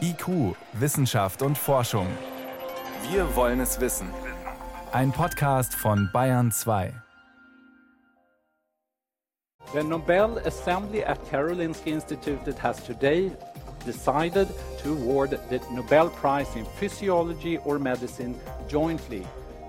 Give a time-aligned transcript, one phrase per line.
[0.00, 2.06] IQ, Wissenschaft und Forschung.
[3.10, 4.08] Wir wollen es wissen.
[4.92, 6.92] Ein Podcast von Bayern 2.
[9.72, 13.30] The Nobel Assembly at Karolinska Institute has today
[13.86, 14.48] decided
[14.82, 18.34] to award the Nobel Prize in Physiology or Medicine
[18.68, 19.24] jointly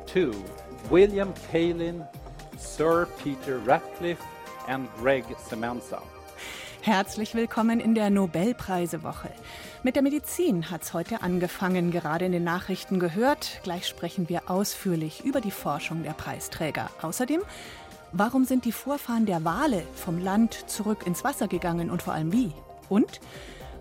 [0.08, 0.34] to
[0.90, 2.08] William Kaelin,
[2.58, 4.24] Sir Peter Ratcliffe
[4.68, 6.02] and Greg Semenza.
[6.82, 9.30] Herzlich willkommen in der Nobelpreisewoche.
[9.84, 13.62] Mit der Medizin hat es heute angefangen, gerade in den Nachrichten gehört.
[13.64, 16.92] Gleich sprechen wir ausführlich über die Forschung der Preisträger.
[17.02, 17.42] Außerdem,
[18.12, 22.32] warum sind die Vorfahren der Wale vom Land zurück ins Wasser gegangen und vor allem
[22.32, 22.52] wie?
[22.90, 23.22] Und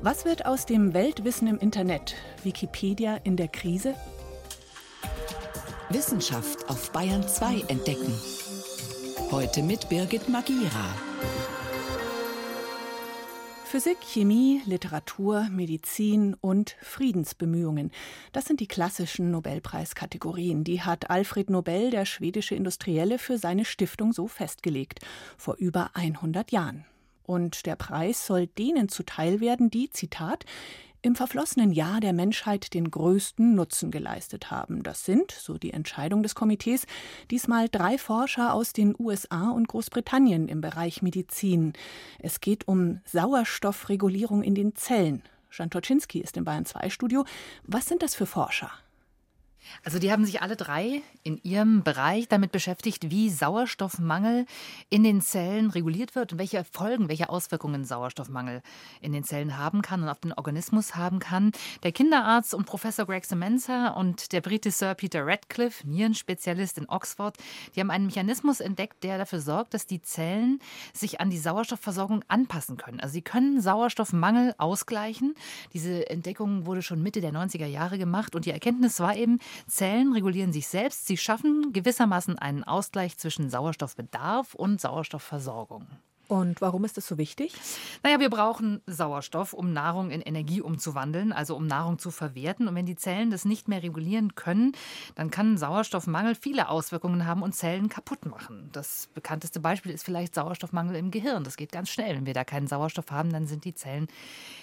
[0.00, 2.14] was wird aus dem Weltwissen im Internet?
[2.44, 3.94] Wikipedia in der Krise?
[5.90, 8.14] Wissenschaft auf Bayern 2 entdecken.
[9.30, 10.94] Heute mit Birgit Magira.
[13.70, 17.92] Physik, Chemie, Literatur, Medizin und Friedensbemühungen.
[18.32, 20.64] Das sind die klassischen Nobelpreiskategorien.
[20.64, 24.98] Die hat Alfred Nobel, der schwedische Industrielle, für seine Stiftung so festgelegt,
[25.38, 26.84] vor über 100 Jahren.
[27.22, 30.46] Und der Preis soll denen zuteil werden, die, Zitat,
[31.02, 34.82] im verflossenen Jahr der Menschheit den größten Nutzen geleistet haben.
[34.82, 36.86] Das sind, so die Entscheidung des Komitees,
[37.30, 41.72] diesmal drei Forscher aus den USA und Großbritannien im Bereich Medizin.
[42.18, 45.22] Es geht um Sauerstoffregulierung in den Zellen.
[45.52, 47.24] Jan Toczynski ist im Bayern 2 Studio.
[47.64, 48.70] Was sind das für Forscher?
[49.84, 54.46] Also die haben sich alle drei in ihrem Bereich damit beschäftigt, wie Sauerstoffmangel
[54.88, 58.62] in den Zellen reguliert wird und welche Folgen, welche Auswirkungen Sauerstoffmangel
[59.00, 61.52] in den Zellen haben kann und auf den Organismus haben kann.
[61.82, 67.36] Der Kinderarzt und Professor Greg Semenza und der Brite Sir Peter Radcliffe, Nierenspezialist in Oxford,
[67.74, 70.60] die haben einen Mechanismus entdeckt, der dafür sorgt, dass die Zellen
[70.92, 73.00] sich an die Sauerstoffversorgung anpassen können.
[73.00, 75.34] Also sie können Sauerstoffmangel ausgleichen.
[75.72, 80.12] Diese Entdeckung wurde schon Mitte der 90er Jahre gemacht und die Erkenntnis war eben, Zellen
[80.12, 81.06] regulieren sich selbst.
[81.06, 85.86] Sie schaffen gewissermaßen einen Ausgleich zwischen Sauerstoffbedarf und Sauerstoffversorgung.
[86.30, 87.52] Und warum ist das so wichtig?
[88.04, 92.68] Naja, wir brauchen Sauerstoff, um Nahrung in Energie umzuwandeln, also um Nahrung zu verwerten.
[92.68, 94.70] Und wenn die Zellen das nicht mehr regulieren können,
[95.16, 98.68] dann kann Sauerstoffmangel viele Auswirkungen haben und Zellen kaputt machen.
[98.70, 101.42] Das bekannteste Beispiel ist vielleicht Sauerstoffmangel im Gehirn.
[101.42, 102.14] Das geht ganz schnell.
[102.14, 104.06] Wenn wir da keinen Sauerstoff haben, dann sind die Zellen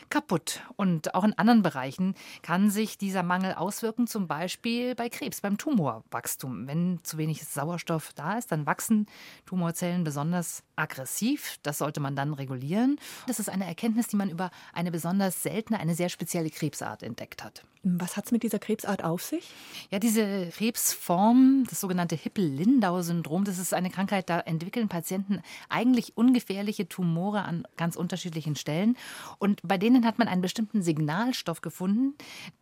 [0.09, 0.62] kaputt.
[0.75, 5.57] Und auch in anderen Bereichen kann sich dieser Mangel auswirken, zum Beispiel bei Krebs, beim
[5.57, 6.68] Tumorwachstum.
[6.68, 9.07] Wenn zu wenig Sauerstoff da ist, dann wachsen
[9.46, 11.57] Tumorzellen besonders aggressiv.
[11.63, 13.00] Das sollte man dann regulieren.
[13.28, 17.44] Das ist eine Erkenntnis, die man über eine besonders seltene, eine sehr spezielle Krebsart entdeckt
[17.44, 17.63] hat.
[17.84, 19.50] Was hat es mit dieser Krebsart auf sich?
[19.92, 26.88] Ja, diese Krebsform, das sogenannte Hippel-Lindau-Syndrom, das ist eine Krankheit, da entwickeln Patienten eigentlich ungefährliche
[26.88, 28.98] Tumore an ganz unterschiedlichen Stellen.
[29.40, 32.16] Und bei denen hat man einen bestimmten Signalstoff gefunden,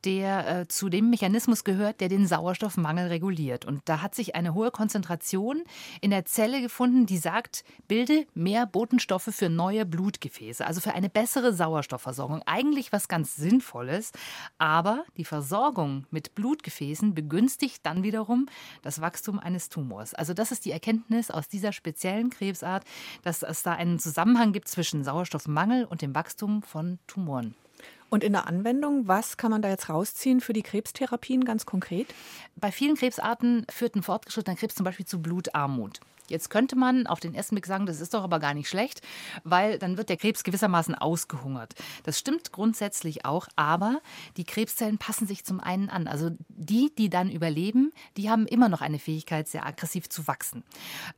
[0.03, 3.65] der äh, zu dem Mechanismus gehört, der den Sauerstoffmangel reguliert.
[3.65, 5.63] Und da hat sich eine hohe Konzentration
[6.01, 11.09] in der Zelle gefunden, die sagt, bilde mehr Botenstoffe für neue Blutgefäße, also für eine
[11.09, 12.41] bessere Sauerstoffversorgung.
[12.45, 14.11] Eigentlich was ganz Sinnvolles,
[14.57, 18.47] aber die Versorgung mit Blutgefäßen begünstigt dann wiederum
[18.81, 20.13] das Wachstum eines Tumors.
[20.13, 22.83] Also das ist die Erkenntnis aus dieser speziellen Krebsart,
[23.23, 27.55] dass es da einen Zusammenhang gibt zwischen Sauerstoffmangel und dem Wachstum von Tumoren.
[28.09, 32.13] Und in der Anwendung, was kann man da jetzt rausziehen für die Krebstherapien ganz konkret?
[32.55, 35.99] Bei vielen Krebsarten führt ein fortgeschrittener Krebs zum Beispiel zu Blutarmut.
[36.29, 39.01] Jetzt könnte man auf den ersten Blick sagen, das ist doch aber gar nicht schlecht,
[39.43, 41.75] weil dann wird der Krebs gewissermaßen ausgehungert.
[42.03, 44.01] Das stimmt grundsätzlich auch, aber
[44.37, 46.07] die Krebszellen passen sich zum einen an.
[46.07, 50.63] Also die, die dann überleben, die haben immer noch eine Fähigkeit, sehr aggressiv zu wachsen.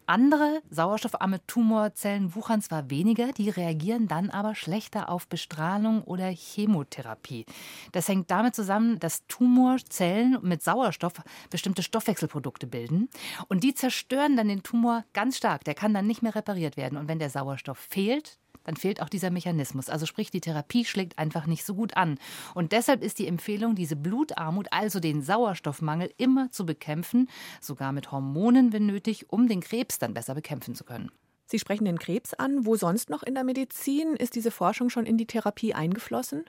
[0.06, 7.46] Andere sauerstoffarme Tumorzellen wuchern zwar weniger, die reagieren dann aber schlechter auf Bestrahlung oder Chemotherapie.
[7.92, 11.14] Das hängt damit zusammen, dass Tumorzellen mit Sauerstoff
[11.50, 13.10] bestimmte Stoffwechselprodukte bilden
[13.48, 15.64] und die zerstören dann den Tumor ganz stark.
[15.64, 16.98] Der kann dann nicht mehr repariert werden.
[16.98, 19.90] Und wenn der Sauerstoff fehlt, dann fehlt auch dieser Mechanismus.
[19.90, 22.20] Also sprich, die Therapie schlägt einfach nicht so gut an.
[22.54, 27.30] Und deshalb ist die Empfehlung, diese Blutarmut, also den Sauerstoffmangel, immer zu bekämpfen,
[27.62, 31.12] sogar mit Hormonen, wenn nötig, um den Krebs dann besser bekämpfen zu können.
[31.50, 32.66] Sie sprechen den Krebs an.
[32.66, 36.44] Wo sonst noch in der Medizin ist diese Forschung schon in die Therapie eingeflossen?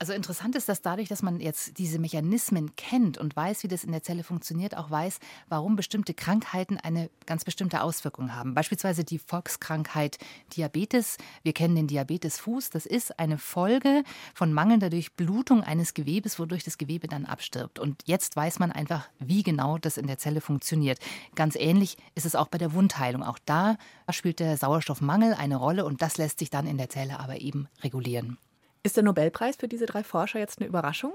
[0.00, 3.84] Also interessant ist, dass dadurch, dass man jetzt diese Mechanismen kennt und weiß, wie das
[3.84, 8.54] in der Zelle funktioniert, auch weiß, warum bestimmte Krankheiten eine ganz bestimmte Auswirkung haben.
[8.54, 10.18] Beispielsweise die Volkskrankheit
[10.56, 11.16] Diabetes.
[11.44, 12.70] Wir kennen den Diabetesfuß.
[12.70, 14.02] Das ist eine Folge
[14.34, 17.78] von mangelnder Durchblutung eines Gewebes, wodurch das Gewebe dann abstirbt.
[17.78, 20.98] Und jetzt weiß man einfach, wie genau das in der Zelle funktioniert.
[21.36, 23.22] Ganz ähnlich ist es auch bei der Wundheilung.
[23.22, 23.76] Auch da
[24.10, 27.68] spielt der Sauerstoffmangel eine Rolle und das lässt sich dann in der Zelle aber eben
[27.82, 28.38] regulieren.
[28.84, 31.14] Ist der Nobelpreis für diese drei Forscher jetzt eine Überraschung?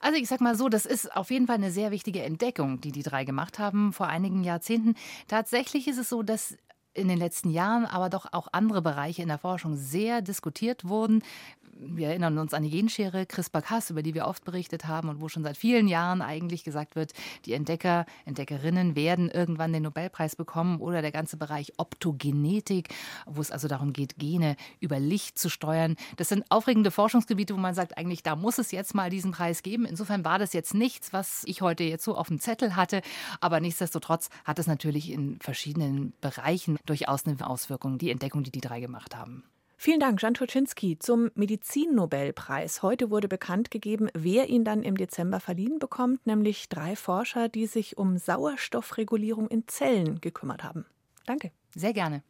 [0.00, 2.92] Also ich sag mal so, das ist auf jeden Fall eine sehr wichtige Entdeckung, die
[2.92, 4.94] die drei gemacht haben vor einigen Jahrzehnten.
[5.26, 6.56] Tatsächlich ist es so, dass
[6.94, 11.24] in den letzten Jahren aber doch auch andere Bereiche in der Forschung sehr diskutiert wurden
[11.72, 15.28] wir erinnern uns an die Genschere CRISPR-Cas, über die wir oft berichtet haben und wo
[15.28, 17.12] schon seit vielen Jahren eigentlich gesagt wird,
[17.44, 22.88] die Entdecker, Entdeckerinnen werden irgendwann den Nobelpreis bekommen oder der ganze Bereich Optogenetik,
[23.26, 25.96] wo es also darum geht, Gene über Licht zu steuern.
[26.16, 29.62] Das sind aufregende Forschungsgebiete, wo man sagt, eigentlich da muss es jetzt mal diesen Preis
[29.62, 29.84] geben.
[29.84, 33.02] Insofern war das jetzt nichts, was ich heute jetzt so auf dem Zettel hatte,
[33.40, 38.60] aber nichtsdestotrotz hat es natürlich in verschiedenen Bereichen durchaus eine Auswirkung, die Entdeckung, die die
[38.60, 39.44] drei gemacht haben.
[39.84, 42.84] Vielen Dank, Jan Turczynski, zum Medizinnobelpreis.
[42.84, 47.66] Heute wurde bekannt gegeben, wer ihn dann im Dezember verliehen bekommt, nämlich drei Forscher, die
[47.66, 50.86] sich um Sauerstoffregulierung in Zellen gekümmert haben.
[51.26, 51.50] Danke.
[51.74, 52.22] Sehr gerne.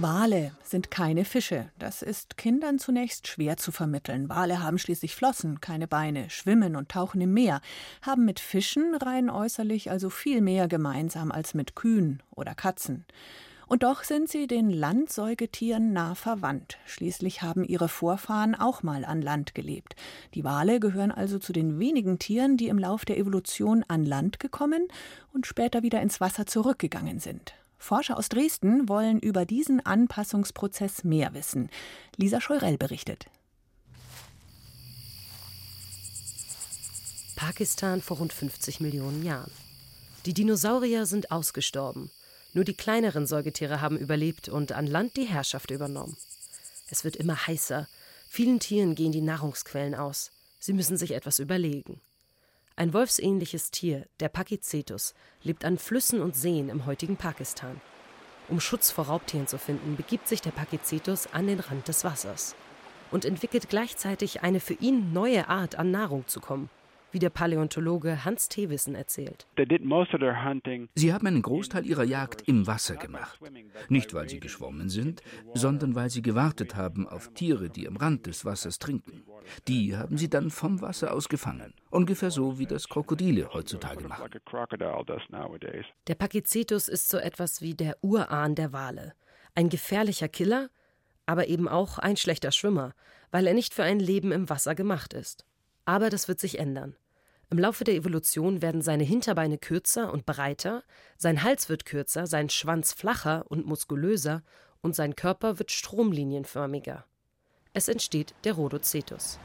[0.00, 1.70] Wale sind keine Fische.
[1.76, 4.28] Das ist Kindern zunächst schwer zu vermitteln.
[4.28, 7.60] Wale haben schließlich Flossen, keine Beine, schwimmen und tauchen im Meer,
[8.02, 13.06] haben mit Fischen rein äußerlich also viel mehr gemeinsam als mit Kühen oder Katzen.
[13.66, 16.78] Und doch sind sie den Landsäugetieren nah verwandt.
[16.86, 19.96] Schließlich haben ihre Vorfahren auch mal an Land gelebt.
[20.34, 24.38] Die Wale gehören also zu den wenigen Tieren, die im Lauf der Evolution an Land
[24.38, 24.86] gekommen
[25.32, 27.54] und später wieder ins Wasser zurückgegangen sind.
[27.78, 31.70] Forscher aus Dresden wollen über diesen Anpassungsprozess mehr wissen.
[32.16, 33.26] Lisa Scheurell berichtet.
[37.36, 39.52] Pakistan vor rund 50 Millionen Jahren.
[40.26, 42.10] Die Dinosaurier sind ausgestorben.
[42.52, 46.16] Nur die kleineren Säugetiere haben überlebt und an Land die Herrschaft übernommen.
[46.90, 47.86] Es wird immer heißer.
[48.28, 50.30] Vielen Tieren gehen die Nahrungsquellen aus.
[50.58, 52.00] Sie müssen sich etwas überlegen.
[52.78, 57.80] Ein wolfsähnliches Tier, der Pakicetus, lebt an Flüssen und Seen im heutigen Pakistan.
[58.46, 62.54] Um Schutz vor Raubtieren zu finden, begibt sich der Pakicetus an den Rand des Wassers
[63.10, 66.70] und entwickelt gleichzeitig eine für ihn neue Art an Nahrung zu kommen
[67.12, 69.46] wie der Paläontologe Hans Thewissen erzählt.
[70.94, 73.40] Sie haben einen Großteil ihrer Jagd im Wasser gemacht.
[73.88, 75.22] Nicht, weil sie geschwommen sind,
[75.54, 79.24] sondern weil sie gewartet haben auf Tiere, die am Rand des Wassers trinken.
[79.66, 81.74] Die haben sie dann vom Wasser aus gefangen.
[81.90, 84.30] Ungefähr so, wie das Krokodile heutzutage machen.
[86.06, 89.14] Der Pakicetus ist so etwas wie der Urahn der Wale.
[89.54, 90.68] Ein gefährlicher Killer,
[91.26, 92.94] aber eben auch ein schlechter Schwimmer,
[93.30, 95.47] weil er nicht für ein Leben im Wasser gemacht ist.
[95.88, 96.96] Aber das wird sich ändern.
[97.48, 100.82] Im Laufe der Evolution werden seine Hinterbeine kürzer und breiter,
[101.16, 104.42] sein Hals wird kürzer, sein Schwanz flacher und muskulöser
[104.82, 107.06] und sein Körper wird stromlinienförmiger.
[107.72, 109.38] Es entsteht der Rhodocetus.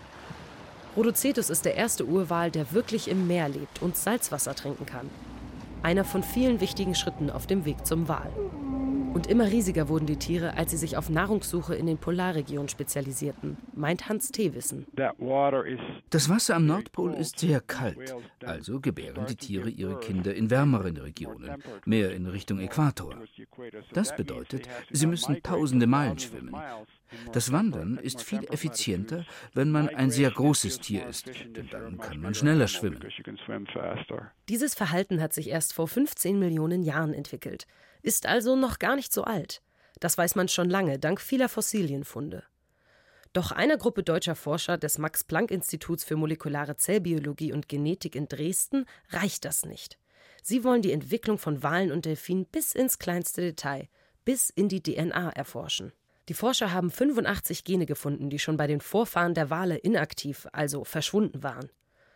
[0.97, 5.09] Rhodocetus ist der erste Urwal, der wirklich im Meer lebt und Salzwasser trinken kann.
[5.81, 8.33] Einer von vielen wichtigen Schritten auf dem Weg zum Wal.
[9.13, 13.57] Und immer riesiger wurden die Tiere, als sie sich auf Nahrungssuche in den Polarregionen spezialisierten,
[13.75, 14.87] meint Hans Thewissen.
[16.09, 20.97] Das Wasser am Nordpol ist sehr kalt, also gebären die Tiere ihre Kinder in wärmeren
[20.97, 23.15] Regionen, mehr in Richtung Äquator.
[23.93, 26.55] Das bedeutet, sie müssen tausende Meilen schwimmen.
[27.31, 32.19] Das Wandern ist viel effizienter, wenn man ein sehr großes Tier ist, denn dann kann
[32.19, 32.99] man schneller schwimmen.
[34.49, 37.67] Dieses Verhalten hat sich erst vor 15 Millionen Jahren entwickelt
[38.03, 39.61] ist also noch gar nicht so alt.
[39.99, 42.43] Das weiß man schon lange, dank vieler Fossilienfunde.
[43.33, 49.45] Doch einer Gruppe deutscher Forscher des Max-Planck-Instituts für molekulare Zellbiologie und Genetik in Dresden reicht
[49.45, 49.97] das nicht.
[50.43, 53.87] Sie wollen die Entwicklung von Walen und Delfinen bis ins kleinste Detail,
[54.23, 55.93] bis in die DNA erforschen.
[56.29, 60.83] Die Forscher haben 85 Gene gefunden, die schon bei den Vorfahren der Wale inaktiv, also
[60.83, 61.69] verschwunden waren.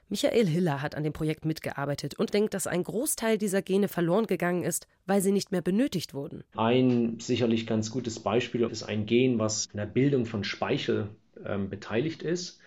[0.10, 4.26] Michael Hiller hat an dem Projekt mitgearbeitet und denkt, dass ein Großteil dieser Gene verloren
[4.26, 6.46] gegangen ist, weil sie nicht mehr benötigt wurden.
[6.56, 11.10] Ein sicherlich ganz gutes Beispiel ist ein Gen, was in der Bildung von Speichel
[11.46, 12.62] ähm, beteiligt ist.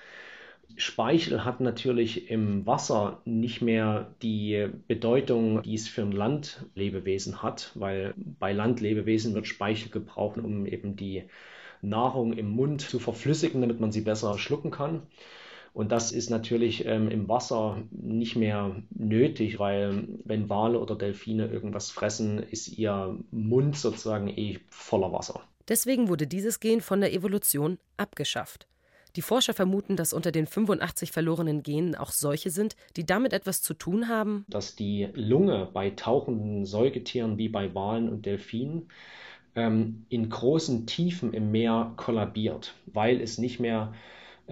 [0.77, 7.73] Speichel hat natürlich im Wasser nicht mehr die Bedeutung, die es für ein Landlebewesen hat,
[7.75, 11.25] weil bei Landlebewesen wird Speichel gebraucht, um eben die
[11.83, 15.03] Nahrung im Mund zu verflüssigen, damit man sie besser schlucken kann.
[15.73, 21.47] Und das ist natürlich ähm, im Wasser nicht mehr nötig, weil wenn Wale oder Delfine
[21.47, 25.43] irgendwas fressen, ist ihr Mund sozusagen eh voller Wasser.
[25.69, 28.67] Deswegen wurde dieses Gen von der Evolution abgeschafft.
[29.17, 33.63] Die Forscher vermuten, dass unter den 85 verlorenen Genen auch solche sind, die damit etwas
[33.63, 34.45] zu tun haben.
[34.49, 38.89] Dass die Lunge bei tauchenden Säugetieren wie bei Walen und Delfinen
[39.57, 43.93] ähm, in großen Tiefen im Meer kollabiert, weil es nicht mehr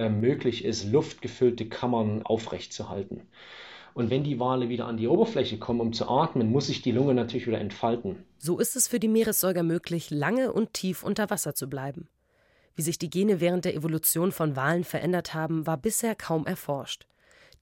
[0.08, 3.22] möglich ist, luftgefüllte Kammern aufrechtzuerhalten.
[3.94, 6.92] Und wenn die Wale wieder an die Oberfläche kommen, um zu atmen, muss sich die
[6.92, 8.22] Lunge natürlich wieder entfalten.
[8.38, 12.08] So ist es für die Meeressäuger möglich, lange und tief unter Wasser zu bleiben.
[12.76, 17.08] Wie sich die Gene während der Evolution von Walen verändert haben, war bisher kaum erforscht.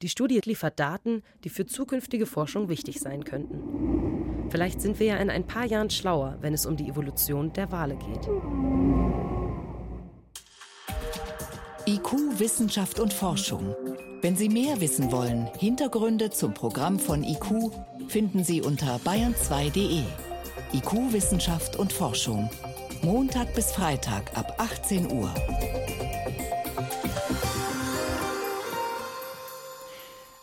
[0.03, 4.47] Die Studie liefert Daten, die für zukünftige Forschung wichtig sein könnten.
[4.51, 7.71] Vielleicht sind wir ja in ein paar Jahren schlauer, wenn es um die Evolution der
[7.71, 8.29] Wale geht.
[11.87, 13.73] IQ, Wissenschaft und Forschung.
[14.21, 17.71] Wenn Sie mehr wissen wollen, Hintergründe zum Programm von IQ
[18.09, 20.03] finden Sie unter bayern2.de.
[20.73, 22.49] IQ, Wissenschaft und Forschung.
[23.03, 25.33] Montag bis Freitag ab 18 Uhr.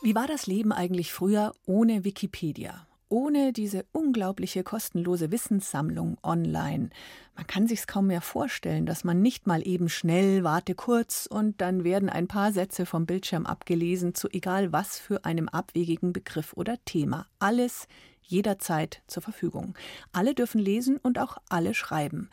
[0.00, 2.86] Wie war das Leben eigentlich früher ohne Wikipedia?
[3.14, 6.90] Ohne diese unglaubliche kostenlose Wissenssammlung online.
[7.36, 11.60] Man kann sich's kaum mehr vorstellen, dass man nicht mal eben schnell warte kurz und
[11.60, 16.54] dann werden ein paar Sätze vom Bildschirm abgelesen zu egal was für einem abwegigen Begriff
[16.54, 17.28] oder Thema.
[17.38, 17.86] Alles
[18.20, 19.78] jederzeit zur Verfügung.
[20.10, 22.28] Alle dürfen lesen und auch alle schreiben.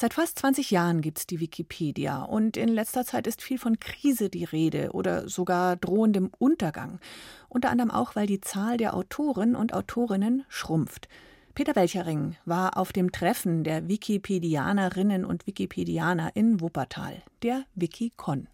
[0.00, 3.80] Seit fast 20 Jahren gibt es die Wikipedia und in letzter Zeit ist viel von
[3.80, 7.00] Krise die Rede oder sogar drohendem Untergang.
[7.48, 11.08] Unter anderem auch, weil die Zahl der Autoren und Autorinnen schrumpft.
[11.52, 18.46] Peter Welchering war auf dem Treffen der Wikipedianerinnen und Wikipedianer in Wuppertal, der Wikicon.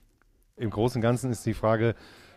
[0.57, 1.95] Im Großen und Ganzen ist die Frage,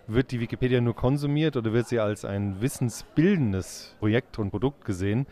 [0.08, 5.28] wird die Wikipedia nur konsumiert oder wird sie als ein wissensbildendes Projekt und Produkt gesehen?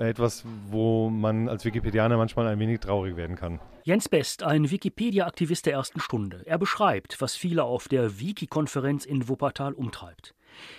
[0.00, 3.60] Etwas, wo man als Wikipedianer manchmal ein wenig traurig werden kann.
[3.84, 6.42] Jens Best, ein Wikipedia-Aktivist der ersten Stunde.
[6.46, 10.34] Er beschreibt, was viele auf der Wiki-Konferenz in Wuppertal umtreibt.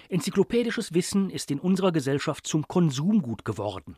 [0.10, 3.96] Enzyklopädisches Wissen ist in unserer Gesellschaft zum Konsumgut geworden.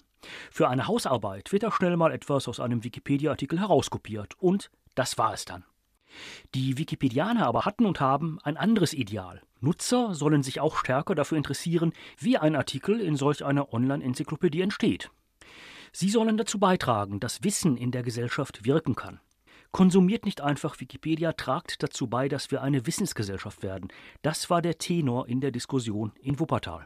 [0.52, 5.34] Für eine Hausarbeit wird da schnell mal etwas aus einem Wikipedia-Artikel herauskopiert und das war
[5.34, 5.64] es dann.
[6.54, 9.42] Die Wikipedianer aber hatten und haben ein anderes Ideal.
[9.64, 15.10] Nutzer sollen sich auch stärker dafür interessieren, wie ein Artikel in solch einer Online-Enzyklopädie entsteht.
[15.94, 19.22] Sie sollen dazu beitragen, dass Wissen in der Gesellschaft wirken kann.
[19.72, 23.88] Konsumiert nicht einfach Wikipedia, tragt dazu bei, dass wir eine Wissensgesellschaft werden.
[24.22, 26.86] Das war der Tenor in der Diskussion in Wuppertal.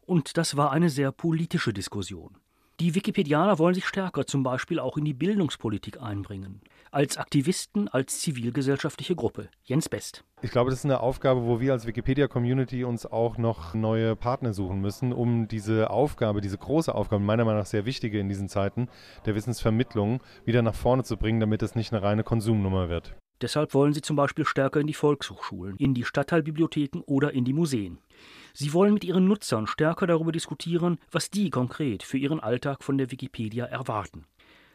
[0.00, 2.38] Und das war eine sehr politische Diskussion.
[2.80, 6.60] Die Wikipedianer wollen sich stärker zum Beispiel auch in die Bildungspolitik einbringen.
[6.92, 9.48] Als Aktivisten, als zivilgesellschaftliche Gruppe.
[9.64, 10.22] Jens Best.
[10.42, 14.54] Ich glaube, das ist eine Aufgabe, wo wir als Wikipedia-Community uns auch noch neue Partner
[14.54, 18.48] suchen müssen, um diese Aufgabe, diese große Aufgabe, meiner Meinung nach sehr wichtige in diesen
[18.48, 18.88] Zeiten,
[19.26, 23.16] der Wissensvermittlung wieder nach vorne zu bringen, damit es nicht eine reine Konsumnummer wird.
[23.40, 27.52] Deshalb wollen sie zum Beispiel stärker in die Volkshochschulen, in die Stadtteilbibliotheken oder in die
[27.52, 27.98] Museen.
[28.60, 32.98] Sie wollen mit ihren Nutzern stärker darüber diskutieren, was die konkret für ihren Alltag von
[32.98, 34.24] der Wikipedia erwarten.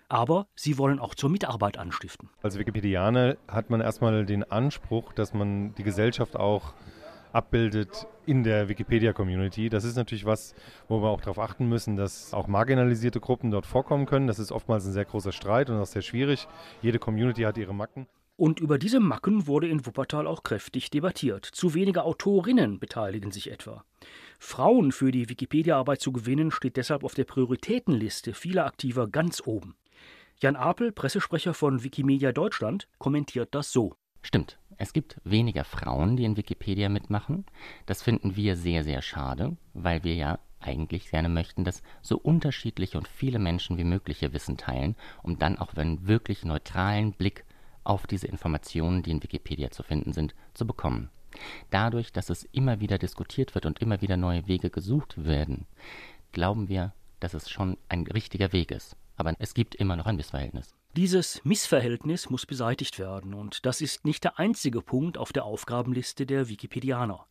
[0.07, 2.29] Aber sie wollen auch zur Mitarbeit anstiften.
[2.41, 6.73] Als Wikipedianer hat man erstmal den Anspruch, dass man die Gesellschaft auch
[7.33, 9.67] abbildet in der Wikipedia-Community.
[9.67, 10.55] Das ist natürlich was,
[10.87, 14.27] wo wir auch darauf achten müssen, dass auch marginalisierte Gruppen dort vorkommen können.
[14.27, 16.47] Das ist oftmals ein sehr großer Streit und auch sehr schwierig.
[16.81, 18.07] Jede Community hat ihre Macken.
[18.35, 21.45] Und über diese Macken wurde in Wuppertal auch kräftig debattiert.
[21.45, 23.85] Zu wenige Autorinnen beteiligen sich etwa.
[24.39, 29.75] Frauen für die Wikipedia-Arbeit zu gewinnen, steht deshalb auf der Prioritätenliste vieler Aktiver ganz oben.
[30.39, 33.95] Jan Apel, Pressesprecher von Wikimedia Deutschland, kommentiert das so.
[34.21, 34.57] Stimmt.
[34.77, 37.45] Es gibt weniger Frauen, die in Wikipedia mitmachen.
[37.85, 42.97] Das finden wir sehr, sehr schade, weil wir ja eigentlich gerne möchten, dass so unterschiedliche
[42.97, 47.45] und viele Menschen wie möglich ihr Wissen teilen, um dann auch einen wirklich neutralen Blick
[47.83, 51.09] auf diese Informationen, die in Wikipedia zu finden sind, zu bekommen.
[51.69, 55.65] Dadurch, dass es immer wieder diskutiert wird und immer wieder neue Wege gesucht werden,
[56.31, 58.95] glauben wir, dass es schon ein richtiger Weg ist.
[59.15, 60.75] Aber es gibt immer noch ein Missverhältnis.
[60.95, 66.25] Dieses Missverhältnis muss beseitigt werden, und das ist nicht der einzige Punkt auf der Aufgabenliste
[66.25, 67.25] der Wikipedianer.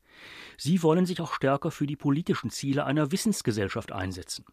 [0.56, 4.44] Sie wollen sich auch stärker für die politischen Ziele einer Wissensgesellschaft einsetzen.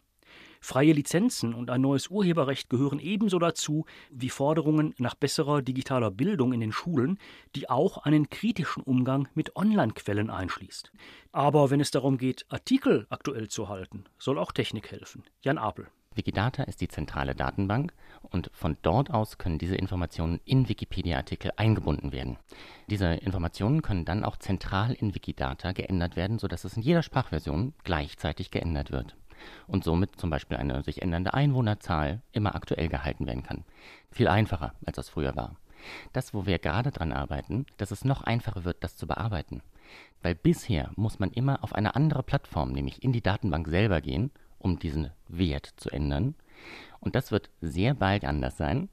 [0.61, 6.51] Freie Lizenzen und ein neues Urheberrecht gehören ebenso dazu wie Forderungen nach besserer digitaler Bildung
[6.53, 7.17] in den Schulen,
[7.55, 10.91] die auch einen kritischen Umgang mit Online-Quellen einschließt.
[11.31, 15.23] Aber wenn es darum geht, Artikel aktuell zu halten, soll auch Technik helfen.
[15.41, 15.87] Jan Apel.
[16.15, 22.11] Wikidata ist die zentrale Datenbank und von dort aus können diese Informationen in Wikipedia-Artikel eingebunden
[22.11, 22.37] werden.
[22.87, 27.73] Diese Informationen können dann auch zentral in Wikidata geändert werden, sodass es in jeder Sprachversion
[27.83, 29.15] gleichzeitig geändert wird
[29.67, 33.63] und somit zum Beispiel eine sich ändernde Einwohnerzahl immer aktuell gehalten werden kann.
[34.11, 35.55] Viel einfacher, als das früher war.
[36.13, 39.61] Das, wo wir gerade dran arbeiten, dass es noch einfacher wird, das zu bearbeiten.
[40.21, 44.31] Weil bisher muss man immer auf eine andere Plattform, nämlich in die Datenbank selber gehen,
[44.57, 46.35] um diesen Wert zu ändern.
[46.99, 48.89] Und das wird sehr bald anders sein,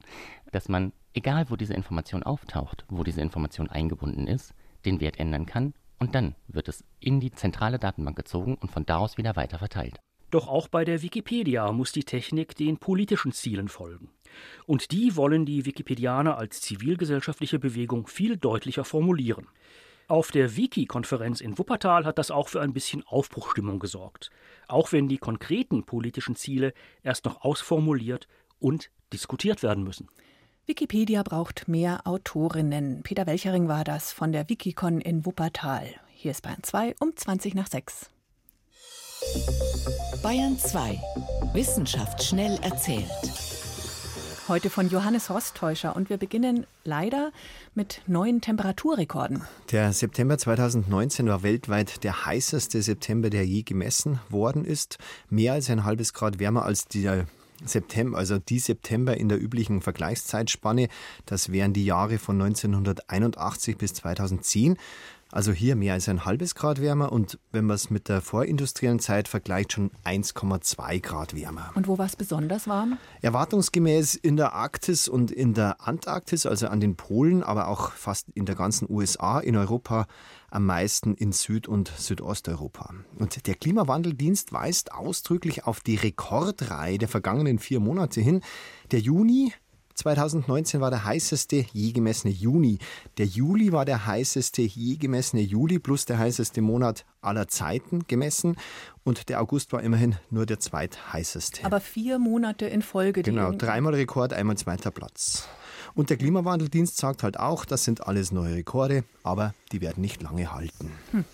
[0.51, 4.53] dass man, egal wo diese Information auftaucht, wo diese Information eingebunden ist,
[4.85, 8.85] den Wert ändern kann und dann wird es in die zentrale Datenbank gezogen und von
[8.85, 9.99] da aus wieder weiter verteilt.
[10.29, 14.09] Doch auch bei der Wikipedia muss die Technik den politischen Zielen folgen.
[14.65, 19.47] Und die wollen die Wikipedianer als zivilgesellschaftliche Bewegung viel deutlicher formulieren.
[20.09, 24.29] Auf der Wiki-Konferenz in Wuppertal hat das auch für ein bisschen Aufbruchstimmung gesorgt,
[24.67, 28.27] auch wenn die konkreten politischen Ziele erst noch ausformuliert
[28.59, 30.07] und diskutiert werden müssen.
[30.65, 33.01] Wikipedia braucht mehr Autorinnen.
[33.03, 35.89] Peter Welchering war das von der Wikicon in Wuppertal.
[36.09, 38.09] Hier ist Bayern 2 um 20 nach 6.
[40.21, 40.99] Bayern 2.
[41.53, 43.09] Wissenschaft schnell erzählt.
[44.47, 47.31] Heute von Johannes Rostäuscher und wir beginnen leider
[47.75, 49.43] mit neuen Temperaturrekorden.
[49.71, 54.97] Der September 2019 war weltweit der heißeste September, der je gemessen worden ist.
[55.29, 57.25] Mehr als ein halbes Grad wärmer als der
[57.65, 60.87] September, also die September in der üblichen Vergleichszeitspanne.
[61.25, 64.77] Das wären die Jahre von 1981 bis 2010.
[65.29, 68.99] Also hier mehr als ein halbes Grad wärmer und wenn man es mit der vorindustriellen
[68.99, 71.71] Zeit vergleicht, schon 1,2 Grad wärmer.
[71.75, 72.97] Und wo war es besonders warm?
[73.21, 78.27] Erwartungsgemäß in der Arktis und in der Antarktis, also an den Polen, aber auch fast
[78.35, 80.07] in der ganzen USA, in Europa
[80.49, 82.93] am meisten in Süd- und Südosteuropa.
[83.17, 88.41] Und der Klimawandeldienst weist ausdrücklich auf die Rekordreihe der vergangenen vier Monate hin.
[88.91, 89.53] Der Juni
[89.97, 92.77] 2019 war der heißeste je gemessene Juni.
[93.17, 98.57] Der Juli war der heißeste je gemessene Juli plus der heißeste Monat aller Zeiten gemessen.
[99.03, 101.65] Und der August war immerhin nur der zweitheißeste.
[101.65, 103.23] Aber vier Monate in Folge.
[103.23, 105.47] Genau, dreimal Rekord, einmal zweiter Platz.
[105.97, 110.21] Und der Klimawandeldienst sagt halt auch, das sind alles neue Rekorde, aber die werden nicht
[110.21, 110.91] lange halten.
[111.09, 111.25] Hm.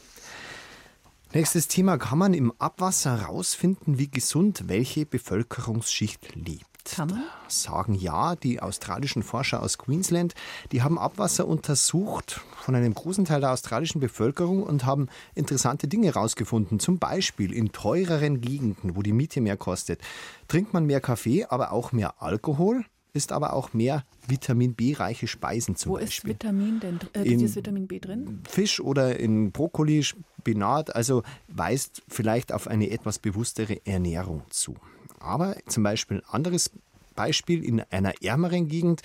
[1.33, 6.95] Nächstes Thema, kann man im Abwasser herausfinden, wie gesund welche Bevölkerungsschicht lebt?
[6.95, 7.23] Kann man?
[7.49, 10.33] Sagen ja, die australischen Forscher aus Queensland,
[10.71, 16.07] die haben Abwasser untersucht von einem großen Teil der australischen Bevölkerung und haben interessante Dinge
[16.07, 16.79] herausgefunden.
[16.79, 19.99] Zum Beispiel in teureren Gegenden, wo die Miete mehr kostet,
[20.47, 25.75] trinkt man mehr Kaffee, aber auch mehr Alkohol ist aber auch mehr Vitamin B-reiche Speisen
[25.75, 26.31] zum Wo Beispiel.
[26.31, 26.99] ist Vitamin denn?
[27.13, 28.41] Äh, in Vitamin B drin?
[28.49, 34.75] Fisch oder in Brokkoli, Spinat, also weist vielleicht auf eine etwas bewusstere Ernährung zu.
[35.19, 36.71] Aber zum Beispiel ein anderes
[37.15, 39.03] Beispiel in einer ärmeren Gegend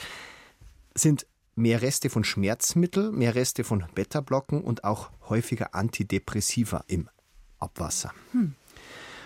[0.95, 7.09] sind mehr Reste von Schmerzmitteln, mehr Reste von Beta-Blocken und auch häufiger Antidepressiva im
[7.59, 8.13] Abwasser.
[8.33, 8.55] Hm.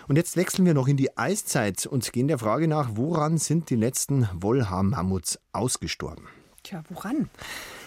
[0.07, 3.69] Und jetzt wechseln wir noch in die Eiszeit und gehen der Frage nach, woran sind
[3.69, 6.27] die letzten Wollhaar-Mammuts ausgestorben?
[6.63, 7.29] Tja, woran?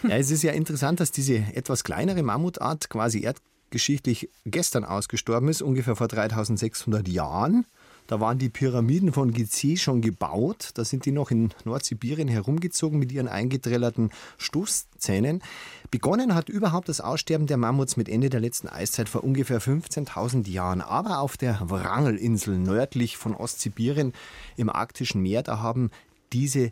[0.03, 5.61] Ja, es ist ja interessant, dass diese etwas kleinere Mammutart quasi erdgeschichtlich gestern ausgestorben ist,
[5.61, 7.65] ungefähr vor 3600 Jahren.
[8.07, 10.71] Da waren die Pyramiden von Gizeh schon gebaut.
[10.75, 15.43] Da sind die noch in Nordsibirien herumgezogen mit ihren eingedrillerten Stoßzähnen.
[15.91, 20.49] Begonnen hat überhaupt das Aussterben der Mammuts mit Ende der letzten Eiszeit vor ungefähr 15.000
[20.49, 20.81] Jahren.
[20.81, 24.13] Aber auf der Wrangelinsel nördlich von Ostsibirien
[24.55, 25.91] im arktischen Meer, da haben
[26.31, 26.71] diese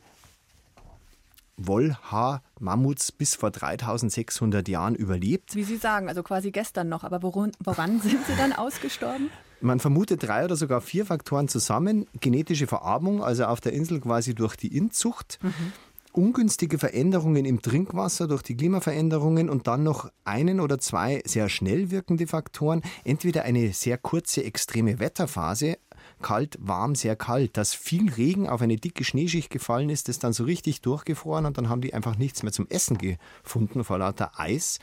[1.58, 5.56] Wollhaar-Mammuts bis vor 3600 Jahren überlebt.
[5.56, 7.04] Wie Sie sagen, also quasi gestern noch.
[7.04, 9.30] Aber woran, woran sind sie dann ausgestorben?
[9.62, 12.06] Man vermutet drei oder sogar vier Faktoren zusammen.
[12.20, 15.40] Genetische Vererbung, also auf der Insel quasi durch die Inzucht.
[15.42, 15.74] Mhm.
[16.12, 21.92] Ungünstige Veränderungen im Trinkwasser durch die Klimaveränderungen und dann noch einen oder zwei sehr schnell
[21.92, 22.84] wirkende Faktoren.
[23.04, 25.78] Entweder eine sehr kurze extreme Wetterphase,
[26.22, 30.34] kalt, warm, sehr kalt, dass viel Regen auf eine dicke Schneeschicht gefallen ist, das dann
[30.34, 34.40] so richtig durchgefroren und dann haben die einfach nichts mehr zum Essen gefunden vor lauter
[34.40, 34.80] Eis.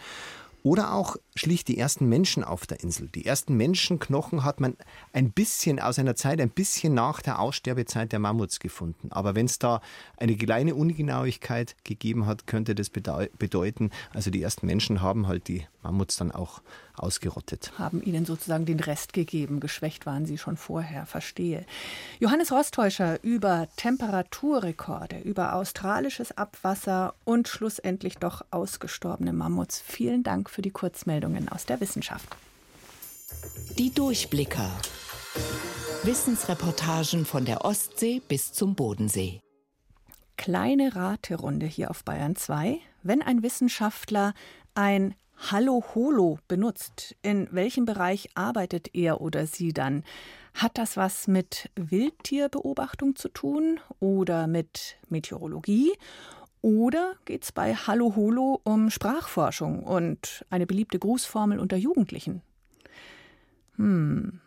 [0.64, 3.08] Oder auch schlicht die ersten Menschen auf der Insel.
[3.08, 4.76] Die ersten Menschenknochen hat man
[5.12, 9.10] ein bisschen aus einer Zeit, ein bisschen nach der Aussterbezeit der Mammuts gefunden.
[9.10, 9.80] Aber wenn es da
[10.16, 15.66] eine kleine Ungenauigkeit gegeben hat, könnte das bedeuten, also die ersten Menschen haben halt die
[15.82, 16.62] Mammuts dann auch
[16.96, 17.72] ausgerottet.
[17.78, 19.60] Haben ihnen sozusagen den Rest gegeben.
[19.60, 21.64] Geschwächt waren sie schon vorher, verstehe.
[22.20, 29.82] Johannes Rostäuscher über Temperaturrekorde, über australisches Abwasser und schlussendlich doch ausgestorbene Mammuts.
[29.84, 32.28] Vielen Dank für die Kurzmeldungen aus der Wissenschaft.
[33.78, 34.70] Die Durchblicker.
[36.04, 39.40] Wissensreportagen von der Ostsee bis zum Bodensee.
[40.36, 42.78] Kleine Raterunde hier auf Bayern 2.
[43.02, 44.34] Wenn ein Wissenschaftler
[44.74, 45.14] ein
[45.50, 50.04] Hallo Holo benutzt, in welchem Bereich arbeitet er oder sie dann?
[50.54, 55.92] Hat das was mit Wildtierbeobachtung zu tun oder mit Meteorologie?
[56.60, 62.40] Oder geht es bei Hallo Holo um Sprachforschung und eine beliebte Grußformel unter Jugendlichen?
[63.76, 64.40] Hm.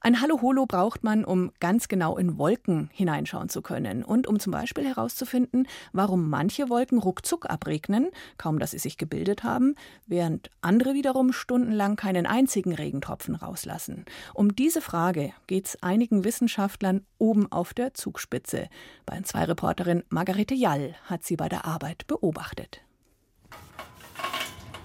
[0.00, 4.52] Ein Hallo-Holo braucht man, um ganz genau in Wolken hineinschauen zu können und um zum
[4.52, 9.74] Beispiel herauszufinden, warum manche Wolken ruckzuck abregnen, kaum dass sie sich gebildet haben,
[10.06, 14.04] während andere wiederum stundenlang keinen einzigen Regentropfen rauslassen.
[14.34, 18.68] Um diese Frage geht es einigen Wissenschaftlern oben auf der Zugspitze.
[19.06, 22.82] Bayern 2 Reporterin Margarete Jall hat sie bei der Arbeit beobachtet.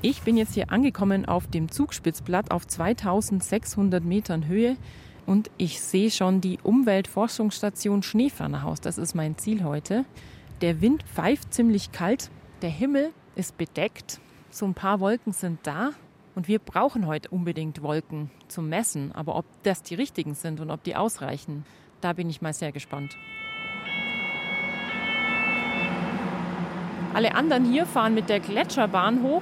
[0.04, 4.78] Ich bin jetzt hier angekommen auf dem Zugspitzplatt auf 2600 Metern Höhe
[5.26, 8.80] und ich sehe schon die Umweltforschungsstation Schneefernerhaus.
[8.80, 10.06] Das ist mein Ziel heute.
[10.62, 12.30] Der Wind pfeift ziemlich kalt,
[12.62, 14.20] der Himmel ist bedeckt,
[14.52, 15.92] so ein paar Wolken sind da
[16.36, 19.12] und wir brauchen heute unbedingt Wolken zum Messen.
[19.14, 21.66] Aber ob das die richtigen sind und ob die ausreichen,
[22.02, 23.18] da bin ich mal sehr gespannt.
[27.16, 29.42] Alle anderen hier fahren mit der Gletscherbahn hoch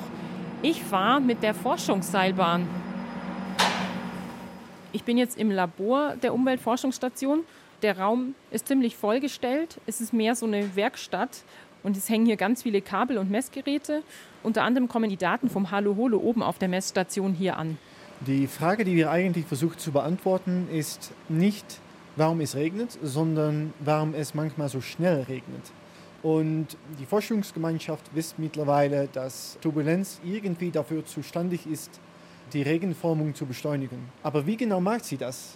[0.65, 2.67] ich fahre mit der Forschungsseilbahn.
[4.93, 7.41] Ich bin jetzt im Labor der Umweltforschungsstation.
[7.83, 9.79] Der Raum ist ziemlich vollgestellt.
[9.85, 11.43] Es ist mehr so eine Werkstatt
[11.83, 14.01] und es hängen hier ganz viele Kabel und Messgeräte.
[14.41, 17.77] Unter anderem kommen die Daten vom Hallo Holo oben auf der Messstation hier an.
[18.21, 21.79] Die Frage, die wir eigentlich versuchen zu beantworten, ist nicht,
[22.15, 25.71] warum es regnet, sondern warum es manchmal so schnell regnet.
[26.25, 31.99] Und die Forschungsgemeinschaft wisst mittlerweile, dass Turbulenz irgendwie dafür zuständig ist,
[32.51, 34.09] die Regenformung zu beschleunigen.
[34.23, 35.55] Aber wie genau macht sie das?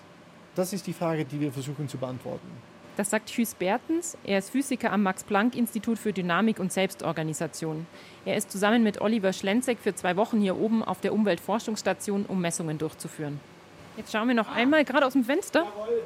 [0.53, 2.47] Das ist die Frage, die wir versuchen zu beantworten.
[2.97, 4.15] Das sagt Hüs Bertens.
[4.23, 7.87] Er ist Physiker am Max-Planck-Institut für Dynamik und Selbstorganisation.
[8.23, 12.41] Er ist zusammen mit Oliver Schlenzek für zwei Wochen hier oben auf der Umweltforschungsstation, um
[12.41, 13.39] Messungen durchzuführen.
[13.97, 15.61] Jetzt schauen wir noch einmal gerade aus dem Fenster.
[15.61, 16.03] Jawohl.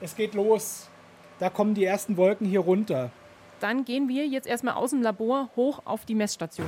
[0.00, 0.88] Es geht los.
[1.40, 3.10] Da kommen die ersten Wolken hier runter.
[3.64, 6.66] Dann gehen wir jetzt erstmal aus dem Labor hoch auf die Messstation.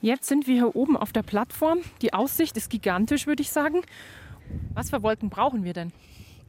[0.00, 1.80] Jetzt sind wir hier oben auf der Plattform.
[2.02, 3.80] Die Aussicht ist gigantisch, würde ich sagen.
[4.74, 5.90] Was für Wolken brauchen wir denn?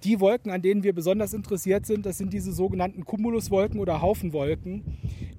[0.03, 4.83] Die Wolken, an denen wir besonders interessiert sind, das sind diese sogenannten Cumuluswolken oder Haufenwolken.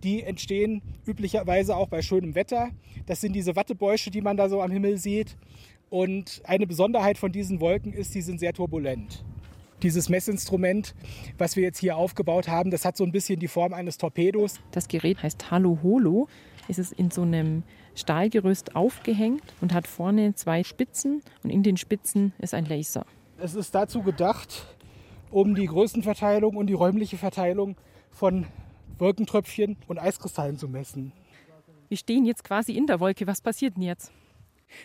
[0.02, 2.70] Die entstehen üblicherweise auch bei schönem Wetter.
[3.06, 5.36] Das sind diese Wattebäusche, die man da so am Himmel sieht.
[5.88, 9.24] Und eine Besonderheit von diesen Wolken ist, sie sind sehr turbulent.
[9.82, 10.94] Dieses Messinstrument,
[11.36, 14.58] was wir jetzt hier aufgebaut haben, das hat so ein bisschen die Form eines Torpedos.
[14.70, 16.28] Das Gerät heißt Halo Holo.
[16.68, 17.62] Es ist in so einem
[17.94, 23.04] Stahlgerüst aufgehängt und hat vorne zwei Spitzen und in den Spitzen ist ein Laser.
[23.38, 24.66] Es ist dazu gedacht,
[25.30, 27.76] um die Größenverteilung und die räumliche Verteilung
[28.10, 28.46] von
[28.98, 31.12] Wolkentröpfchen und Eiskristallen zu messen.
[31.88, 33.26] Wir stehen jetzt quasi in der Wolke.
[33.26, 34.10] Was passiert denn jetzt?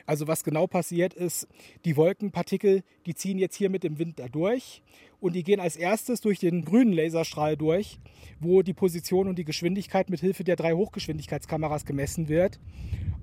[0.06, 1.48] Also was genau passiert ist,
[1.86, 4.82] die Wolkenpartikel, die ziehen jetzt hier mit dem Wind da durch
[5.20, 8.00] und die gehen als erstes durch den grünen Laserstrahl durch,
[8.40, 12.60] wo die Position und die Geschwindigkeit mit Hilfe der drei Hochgeschwindigkeitskameras gemessen wird.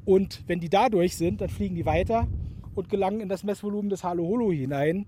[0.04, 2.28] Und wenn die da durch sind, dann fliegen die weiter
[2.74, 5.06] und gelangen in das Messvolumen des Halo-Holo hinein,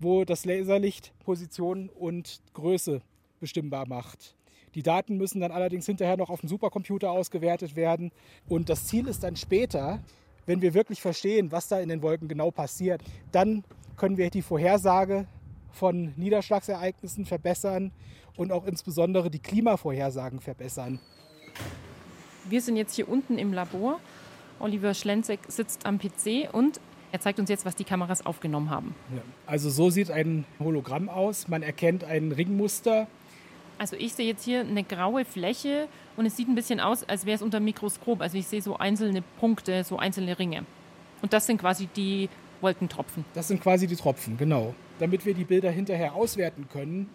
[0.00, 3.02] wo das Laserlicht Position und Größe
[3.40, 4.36] bestimmbar macht.
[4.74, 8.12] Die Daten müssen dann allerdings hinterher noch auf dem Supercomputer ausgewertet werden.
[8.48, 10.02] Und das Ziel ist dann später,
[10.48, 13.64] wenn wir wirklich verstehen, was da in den Wolken genau passiert, dann
[13.96, 15.26] können wir die Vorhersage
[15.70, 17.92] von Niederschlagsereignissen verbessern
[18.34, 21.00] und auch insbesondere die Klimavorhersagen verbessern.
[22.48, 24.00] Wir sind jetzt hier unten im Labor.
[24.58, 26.80] Oliver Schlenzek sitzt am PC und
[27.12, 28.94] er zeigt uns jetzt, was die Kameras aufgenommen haben.
[29.14, 31.48] Ja, also so sieht ein Hologramm aus.
[31.48, 33.06] Man erkennt ein Ringmuster
[33.78, 37.26] also ich sehe jetzt hier eine graue Fläche und es sieht ein bisschen aus, als
[37.26, 38.20] wäre es unter dem Mikroskop.
[38.20, 40.64] Also ich sehe so einzelne Punkte, so einzelne Ringe.
[41.22, 42.28] Und das sind quasi die
[42.60, 43.24] Wolkentropfen.
[43.34, 44.74] Das sind quasi die Tropfen, genau.
[44.98, 47.08] Damit wir die Bilder hinterher auswerten können,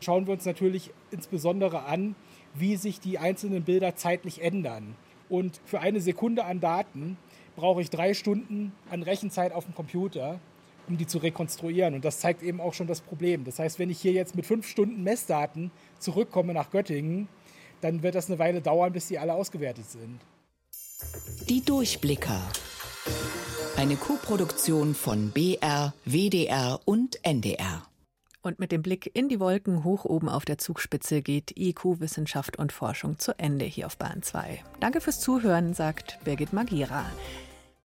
[0.00, 2.14] schauen wir uns natürlich insbesondere an,
[2.54, 4.94] wie sich die einzelnen Bilder zeitlich ändern.
[5.28, 7.16] Und für eine Sekunde an Daten
[7.56, 10.38] brauche ich drei Stunden an Rechenzeit auf dem Computer
[10.88, 11.94] um die zu rekonstruieren.
[11.94, 13.44] Und das zeigt eben auch schon das Problem.
[13.44, 17.28] Das heißt, wenn ich hier jetzt mit fünf Stunden Messdaten zurückkomme nach Göttingen,
[17.80, 20.20] dann wird das eine Weile dauern, bis die alle ausgewertet sind.
[21.48, 22.40] Die Durchblicker.
[23.76, 27.82] Eine Co-Produktion von BR, WDR und NDR.
[28.40, 32.58] Und mit dem Blick in die Wolken hoch oben auf der Zugspitze geht IQ Wissenschaft
[32.58, 34.62] und Forschung zu Ende hier auf Bahn 2.
[34.80, 37.06] Danke fürs Zuhören, sagt Birgit Magira.